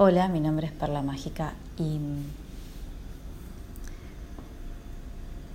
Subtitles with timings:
[0.00, 1.98] Hola, mi nombre es Perla Mágica y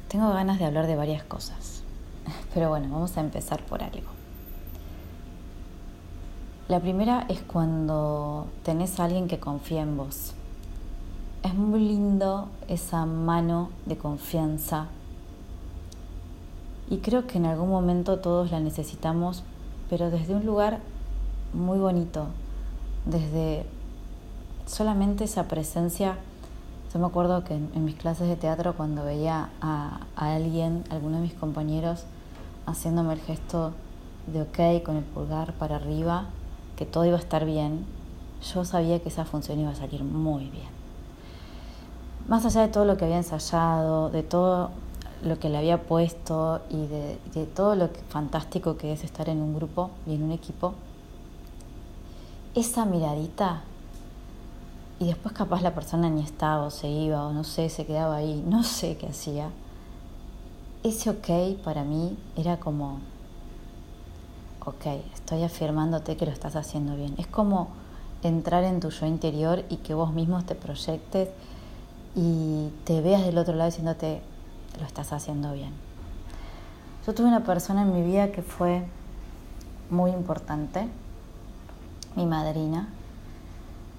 [0.10, 1.82] tengo ganas de hablar de varias cosas.
[2.54, 4.10] Pero bueno, vamos a empezar por algo.
[6.68, 10.34] La primera es cuando tenés a alguien que confía en vos.
[11.44, 14.88] Es muy lindo esa mano de confianza
[16.90, 19.44] y creo que en algún momento todos la necesitamos,
[19.90, 20.82] pero desde un lugar
[21.54, 22.28] muy bonito,
[23.06, 23.66] desde
[24.66, 26.18] solamente esa presencia.
[26.94, 31.18] Yo me acuerdo que en, mis clases de teatro cuando veía a, a alguien, alguno
[31.18, 32.06] de mis compañeros,
[32.66, 33.72] haciéndome el gesto
[34.28, 36.26] de ok con el pulgar para arriba,
[36.78, 37.86] que todo iba a estar bien,
[38.54, 40.72] yo sabía que esa función iba a salir muy bien.
[42.28, 44.72] Más allá de todo lo que había ensayado, de todo
[45.24, 49.56] lo que le había puesto y de todo lo fantástico que es estar en un
[49.56, 50.74] grupo y en un equipo,
[52.56, 53.64] esa miradita
[55.00, 58.18] y después capaz la persona ni estaba o se iba o no sé, se quedaba
[58.18, 59.50] ahí, no sé qué hacía.
[60.84, 63.00] Ese ok para mí era como,
[64.66, 67.16] ok, estoy afirmándote que lo estás haciendo bien.
[67.18, 67.70] Es como
[68.22, 71.30] entrar en tu yo interior y que vos mismo te proyectes
[72.16, 74.22] y te veas del otro lado diciéndote,
[74.80, 75.72] lo estás haciendo bien.
[77.06, 78.86] Yo tuve una persona en mi vida que fue
[79.90, 80.88] muy importante,
[82.16, 82.88] mi madrina,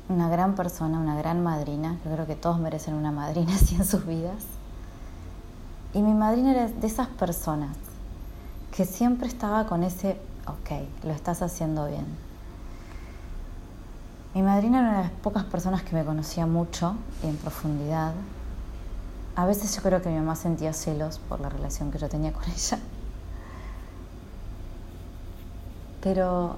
[0.09, 1.99] una gran persona, una gran madrina.
[2.05, 4.45] Yo creo que todos merecen una madrina así en sus vidas.
[5.93, 7.77] Y mi madrina era de esas personas
[8.75, 12.07] que siempre estaba con ese, ok, lo estás haciendo bien.
[14.35, 18.13] Mi madrina era una de las pocas personas que me conocía mucho y en profundidad.
[19.37, 22.33] A veces yo creo que mi mamá sentía celos por la relación que yo tenía
[22.33, 22.79] con ella.
[26.01, 26.57] Pero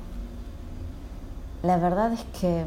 [1.63, 2.67] la verdad es que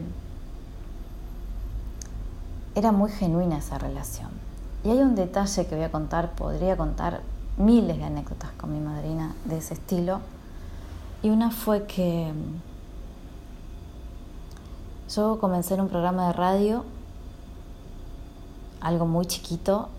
[2.79, 4.29] era muy genuina esa relación.
[4.83, 7.21] Y hay un detalle que voy a contar, podría contar
[7.57, 10.21] miles de anécdotas con mi madrina de ese estilo.
[11.21, 12.61] Y una fue que mm,
[15.13, 16.85] yo comencé en un programa de radio,
[18.79, 19.89] algo muy chiquito,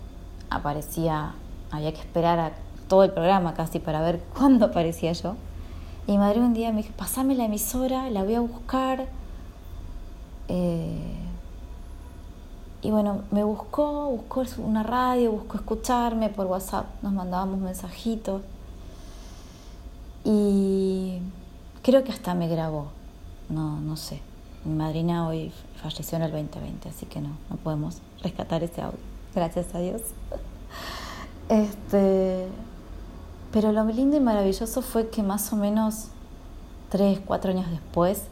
[0.49, 1.35] aparecía,
[1.69, 2.51] había que esperar a
[2.87, 5.35] todo el programa casi para ver cuándo aparecía yo.
[6.07, 9.05] Y mi madre un día me dijo, pasame la emisora, la voy a buscar.
[10.47, 11.10] Eh,
[12.81, 18.41] y bueno, me buscó, buscó una radio, buscó escucharme por WhatsApp, nos mandábamos mensajitos.
[20.23, 21.19] Y
[21.83, 22.87] creo que hasta me grabó,
[23.49, 24.19] no, no sé.
[24.65, 28.99] Mi madrina hoy falleció en el 2020, así que no, no podemos rescatar ese audio,
[29.35, 30.01] gracias a Dios.
[31.49, 32.47] Este,
[33.51, 36.05] pero lo lindo y maravilloso fue que más o menos
[36.89, 38.23] tres, cuatro años después,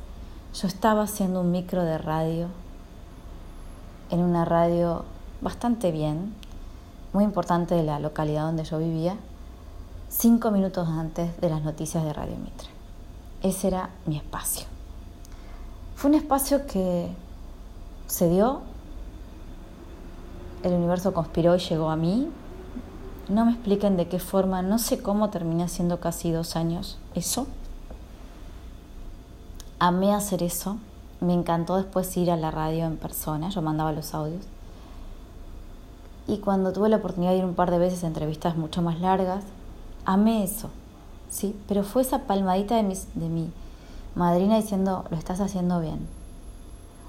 [0.54, 2.48] yo estaba haciendo un micro de radio
[4.10, 5.06] en una radio
[5.42, 6.34] bastante bien,
[7.14, 9.16] muy importante de la localidad donde yo vivía,
[10.10, 12.70] cinco minutos antes de las noticias de Radio Mitre.
[13.42, 14.68] Ese era mi espacio.
[15.96, 17.10] Fue un espacio que
[18.08, 18.62] se dio,
[20.64, 22.30] el universo conspiró y llegó a mí.
[23.30, 27.48] No me expliquen de qué forma, no sé cómo terminé haciendo casi dos años eso.
[29.78, 30.78] Amé hacer eso
[31.22, 34.46] me encantó después ir a la radio en persona, yo mandaba los audios.
[36.28, 39.02] Y cuando tuve la oportunidad de ir un par de veces a entrevistas mucho más
[39.02, 39.44] largas,
[40.06, 40.70] amé eso,
[41.30, 41.60] ¿sí?
[41.68, 43.52] Pero fue esa palmadita de, de mi
[44.16, 46.08] madrina diciendo, lo estás haciendo bien.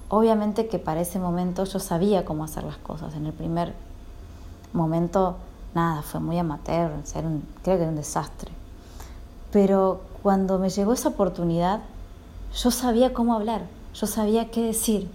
[0.09, 3.15] Obviamente que para ese momento yo sabía cómo hacer las cosas.
[3.15, 3.73] En el primer
[4.73, 5.37] momento,
[5.73, 8.51] nada, fue muy amateur, creo que era un desastre.
[9.53, 11.81] Pero cuando me llegó esa oportunidad,
[12.53, 13.61] yo sabía cómo hablar
[13.93, 15.09] yo sabía qué decir.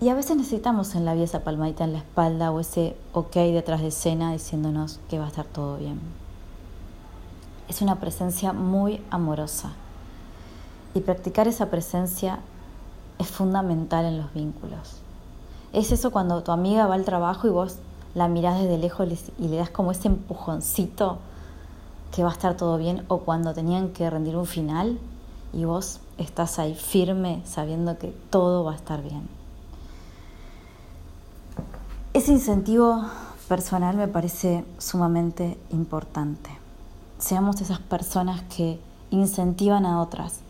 [0.00, 3.34] Y a veces necesitamos en la vida esa palmadita en la espalda o ese ok
[3.34, 6.00] detrás de escena diciéndonos que va a estar todo bien.
[7.68, 9.72] Es una presencia muy amorosa.
[10.94, 12.40] Y practicar esa presencia
[13.18, 14.96] es fundamental en los vínculos.
[15.72, 17.76] Es eso cuando tu amiga va al trabajo y vos
[18.14, 19.06] la mirás desde lejos
[19.38, 21.18] y le das como ese empujoncito
[22.10, 24.98] que va a estar todo bien o cuando tenían que rendir un final
[25.52, 29.28] y vos estás ahí firme sabiendo que todo va a estar bien.
[32.12, 33.04] Ese incentivo
[33.48, 36.50] personal me parece sumamente importante.
[37.18, 38.80] Seamos esas personas que
[39.10, 40.40] incentivan a otras,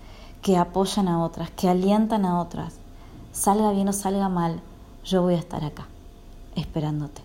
[0.42, 2.74] que apoyan a otras, que alientan a otras.
[3.32, 4.60] Salga bien o salga mal,
[5.04, 5.86] yo voy a estar acá,
[6.56, 7.22] esperándote.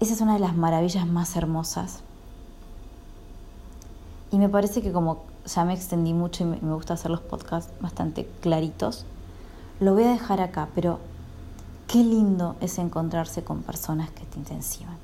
[0.00, 2.00] Esa es una de las maravillas más hermosas.
[4.32, 7.72] Y me parece que como ya me extendí mucho y me gusta hacer los podcasts
[7.80, 9.04] bastante claritos.
[9.80, 11.00] Lo voy a dejar acá, pero
[11.88, 14.96] qué lindo es encontrarse con personas que te intensivan,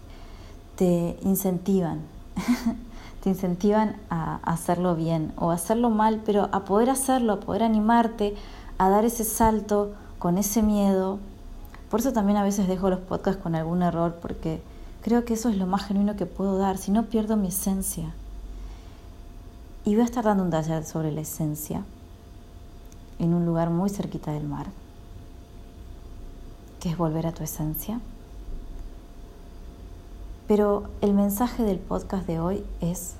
[0.77, 2.01] te incentivan,
[3.23, 7.65] te incentivan a hacerlo bien o a hacerlo mal, pero a poder hacerlo, a poder
[7.65, 8.37] animarte,
[8.79, 11.19] a dar ese salto con ese miedo.
[11.91, 14.63] Por eso también a veces dejo los podcasts con algún error, porque
[15.03, 18.15] creo que eso es lo más genuino que puedo dar, si no pierdo mi esencia.
[19.87, 21.85] Y voy a estar dando un taller sobre la esencia
[23.21, 24.67] en un lugar muy cerquita del mar,
[26.81, 28.01] que es volver a tu esencia.
[30.49, 33.15] Pero el mensaje del podcast de hoy es,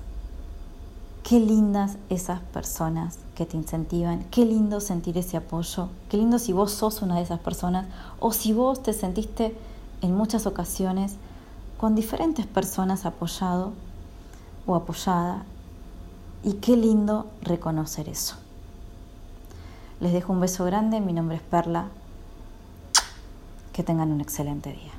[1.23, 6.51] qué lindas esas personas que te incentivan, qué lindo sentir ese apoyo, qué lindo si
[6.51, 7.85] vos sos una de esas personas
[8.19, 9.55] o si vos te sentiste
[10.01, 11.15] en muchas ocasiones
[11.77, 13.71] con diferentes personas apoyado
[14.65, 15.45] o apoyada
[16.47, 18.37] y qué lindo reconocer eso.
[19.99, 21.87] Les dejo un beso grande, mi nombre es Perla,
[23.73, 24.93] que tengan un excelente día.